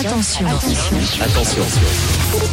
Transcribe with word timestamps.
Attention. 0.00 0.46
Attention. 1.20 1.62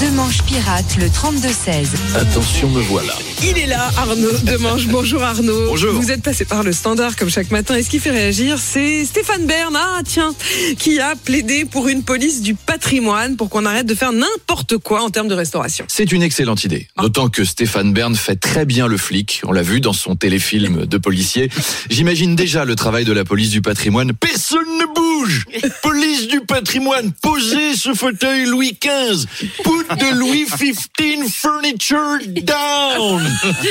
Deux 0.00 0.10
manches 0.10 0.42
pirates, 0.42 0.96
le 0.98 1.06
32-16. 1.06 1.86
Attention, 2.16 2.68
me 2.68 2.80
voilà. 2.80 3.12
Il 3.44 3.56
est 3.56 3.66
là, 3.66 3.90
Arnaud 3.96 4.36
Demange. 4.42 4.88
Bonjour 4.88 5.22
Arnaud. 5.22 5.66
Bonjour. 5.68 5.92
Vous 5.92 6.10
êtes 6.10 6.22
passé 6.22 6.44
par 6.44 6.64
le 6.64 6.72
standard 6.72 7.14
comme 7.14 7.30
chaque 7.30 7.52
matin. 7.52 7.76
Et 7.76 7.84
ce 7.84 7.90
qui 7.90 8.00
fait 8.00 8.10
réagir, 8.10 8.58
c'est 8.58 9.04
Stéphane 9.04 9.46
Bern, 9.46 9.76
ah 9.76 10.00
tiens, 10.04 10.34
qui 10.80 10.98
a 10.98 11.14
plaidé 11.14 11.64
pour 11.64 11.86
une 11.86 12.02
police 12.02 12.42
du 12.42 12.56
patrimoine 12.56 13.36
pour 13.36 13.50
qu'on 13.50 13.64
arrête 13.66 13.86
de 13.86 13.94
faire 13.94 14.12
n'importe 14.12 14.76
quoi 14.78 15.04
en 15.04 15.10
termes 15.10 15.28
de 15.28 15.34
restauration. 15.34 15.84
C'est 15.86 16.10
une 16.10 16.22
excellente 16.22 16.64
idée. 16.64 16.88
D'autant 17.00 17.28
que 17.28 17.44
Stéphane 17.44 17.92
Bern 17.92 18.16
fait 18.16 18.34
très 18.34 18.64
bien 18.64 18.88
le 18.88 18.96
flic. 18.96 19.42
On 19.46 19.52
l'a 19.52 19.62
vu 19.62 19.80
dans 19.80 19.92
son 19.92 20.16
téléfilm 20.16 20.86
de 20.86 20.98
policier. 20.98 21.50
J'imagine 21.88 22.34
déjà 22.34 22.64
le 22.64 22.74
travail 22.74 23.04
de 23.04 23.12
la 23.12 23.24
police 23.24 23.50
du 23.50 23.62
patrimoine. 23.62 24.12
Personne 24.12 24.66
ne 24.80 24.86
bouge 24.92 25.44
Police 25.82 26.28
du 26.28 26.40
patrimoine, 26.40 27.12
posez 27.28 27.76
ce 27.76 27.92
fauteuil 27.94 28.46
Louis 28.46 28.72
XV 28.72 29.26
Put 29.62 29.84
the 29.98 30.14
Louis 30.14 30.44
XV 30.44 31.28
furniture 31.28 32.18
down. 32.42 33.22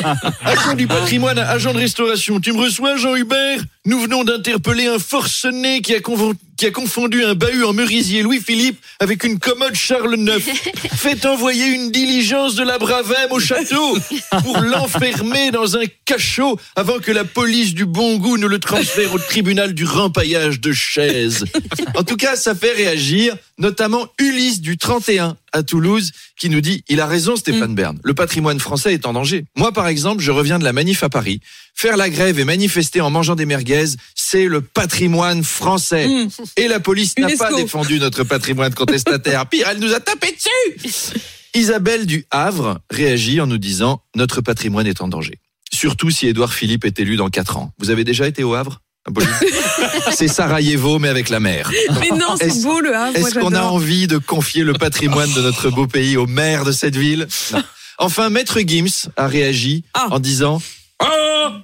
Agent 0.44 0.74
du 0.74 0.86
patrimoine, 0.86 1.38
agent 1.38 1.72
de 1.72 1.78
restauration, 1.78 2.40
tu 2.40 2.52
me 2.52 2.60
reçois 2.60 2.96
Jean-Hubert 2.96 3.62
Nous 3.84 4.00
venons 4.00 4.24
d'interpeller 4.24 4.86
un 4.86 4.98
forcené 4.98 5.80
qui 5.80 5.94
a, 5.94 6.00
qui 6.56 6.66
a 6.66 6.70
confondu 6.70 7.24
un 7.24 7.34
bahut 7.34 7.64
en 7.64 7.72
merisier 7.72 8.22
Louis-Philippe 8.22 8.78
avec 8.98 9.24
une 9.24 9.38
commode 9.38 9.74
Charles 9.74 10.16
IX. 10.18 10.40
Faites 10.96 11.26
envoyer 11.26 11.66
une 11.66 11.90
diligence 11.90 12.54
de 12.54 12.64
la 12.64 12.78
Bravem 12.78 13.30
au 13.30 13.40
château 13.40 13.98
pour 14.42 14.60
l'enfermer 14.60 15.50
dans 15.50 15.76
un 15.76 15.84
cachot 16.04 16.58
avant 16.74 16.98
que 16.98 17.12
la 17.12 17.24
police 17.24 17.74
du 17.74 17.84
bon 17.84 18.16
goût 18.16 18.38
ne 18.38 18.46
le 18.46 18.58
transfère 18.58 19.12
au 19.14 19.18
tribunal 19.18 19.74
du 19.74 19.84
rempaillage 19.84 20.60
de 20.60 20.72
chaises. 20.72 21.44
En 21.94 22.04
tout 22.04 22.16
cas, 22.16 22.36
ça 22.36 22.54
fait 22.54 22.72
réagir, 22.72 23.36
notamment 23.58 24.06
Ulysse 24.18 24.60
du 24.60 24.78
31 24.78 25.36
à 25.56 25.62
Toulouse 25.62 26.12
qui 26.38 26.48
nous 26.48 26.60
dit 26.60 26.84
il 26.88 27.00
a 27.00 27.06
raison 27.06 27.36
Stéphane 27.36 27.74
Bern, 27.74 27.98
le 28.02 28.14
patrimoine 28.14 28.60
français 28.60 28.94
est 28.94 29.06
en 29.06 29.12
danger. 29.12 29.44
Moi 29.56 29.72
par 29.72 29.88
exemple, 29.88 30.22
je 30.22 30.30
reviens 30.30 30.58
de 30.58 30.64
la 30.64 30.72
manif 30.72 31.02
à 31.02 31.08
Paris. 31.08 31.40
Faire 31.74 31.96
la 31.96 32.08
grève 32.08 32.38
et 32.38 32.44
manifester 32.44 33.00
en 33.00 33.10
mangeant 33.10 33.34
des 33.34 33.46
merguez, 33.46 33.86
c'est 34.14 34.46
le 34.46 34.60
patrimoine 34.60 35.44
français. 35.44 36.08
Et 36.56 36.68
la 36.68 36.80
police 36.80 37.18
n'a 37.18 37.28
pas 37.36 37.52
défendu 37.52 37.98
notre 37.98 38.24
patrimoine 38.24 38.72
contestataire. 38.72 39.46
Pire, 39.50 39.68
elle 39.70 39.78
nous 39.78 39.92
a 39.92 40.00
tapé 40.00 40.28
dessus. 40.32 41.18
Isabelle 41.54 42.06
du 42.06 42.26
Havre 42.30 42.80
réagit 42.90 43.40
en 43.40 43.46
nous 43.46 43.58
disant 43.58 44.02
notre 44.14 44.40
patrimoine 44.40 44.86
est 44.86 45.00
en 45.00 45.08
danger. 45.08 45.38
Surtout 45.72 46.10
si 46.10 46.26
Édouard 46.26 46.52
Philippe 46.52 46.84
est 46.84 46.98
élu 47.00 47.16
dans 47.16 47.28
4 47.28 47.56
ans. 47.56 47.72
Vous 47.78 47.90
avez 47.90 48.04
déjà 48.04 48.26
été 48.26 48.44
au 48.44 48.54
Havre? 48.54 48.80
C'est 50.12 50.28
Sarajevo 50.28 50.98
mais 50.98 51.08
avec 51.08 51.28
la 51.28 51.40
mer. 51.40 51.70
Mais 52.00 52.10
non, 52.10 52.36
c'est 52.38 52.46
Est-ce- 52.46 52.62
beau 52.62 52.80
le 52.80 52.94
Havre. 52.94 53.16
Est-ce 53.16 53.38
qu'on 53.38 53.54
a 53.54 53.62
envie 53.62 54.06
de 54.06 54.18
confier 54.18 54.62
le 54.64 54.72
patrimoine 54.72 55.32
de 55.32 55.40
notre 55.42 55.70
beau 55.70 55.86
pays 55.86 56.16
au 56.16 56.26
maire 56.26 56.64
de 56.64 56.72
cette 56.72 56.96
ville 56.96 57.26
Non. 57.52 57.62
Enfin, 57.98 58.28
Maître 58.28 58.58
Gims 58.60 59.08
a 59.16 59.26
réagi 59.26 59.84
Ah. 59.94 60.08
en 60.10 60.18
disant 60.18 60.60
Ah, 61.00 61.62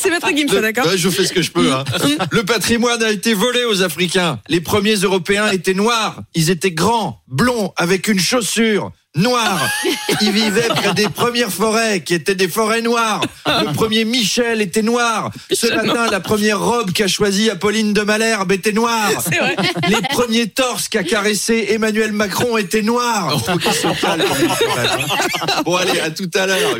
c'est 0.00 0.10
Maître 0.10 0.28
Gims, 0.34 0.60
d'accord 0.60 0.86
je 0.96 1.08
fais 1.10 1.24
ce 1.26 1.32
que 1.32 1.42
je 1.42 1.50
peux. 1.50 1.72
hein. 1.72 1.84
Le 2.30 2.44
patrimoine 2.44 3.02
a 3.02 3.10
été 3.10 3.34
volé 3.34 3.64
aux 3.64 3.82
Africains. 3.82 4.40
Les 4.48 4.60
premiers 4.60 4.94
Européens 4.96 5.50
étaient 5.50 5.74
noirs. 5.74 6.22
Ils 6.34 6.50
étaient 6.50 6.70
grands, 6.72 7.20
blonds, 7.28 7.72
avec 7.76 8.08
une 8.08 8.20
chaussure 8.20 8.92
noire. 9.14 9.68
Ils 10.20 10.32
vivaient 10.32 10.68
près 10.68 10.94
des 10.94 11.08
premières 11.08 11.52
forêts, 11.52 12.00
qui 12.00 12.14
étaient 12.14 12.34
des 12.34 12.48
forêts 12.48 12.82
noires. 12.82 13.20
Le 13.46 13.72
premier 13.72 14.04
Michel 14.04 14.60
était 14.60 14.82
noir. 14.82 15.30
Ce 15.50 15.66
matin, 15.66 16.06
la 16.10 16.20
première 16.20 16.60
robe 16.60 16.92
qu'a 16.92 17.08
choisie 17.08 17.50
Apolline 17.50 17.92
de 17.92 18.02
Malherbe 18.02 18.52
était 18.52 18.72
noire. 18.72 19.10
Vrai. 19.26 19.56
Les 19.88 20.00
premiers 20.08 20.48
torses 20.48 20.88
qu'a 20.88 21.02
caressé 21.02 21.68
Emmanuel 21.70 22.12
Macron 22.12 22.56
étaient 22.56 22.82
noirs. 22.82 23.38
Faut 23.44 23.70
se 23.72 23.86
même. 23.86 25.06
Bon, 25.64 25.76
allez, 25.76 26.00
à 26.00 26.10
tout 26.10 26.30
à 26.34 26.46
l'heure. 26.46 26.70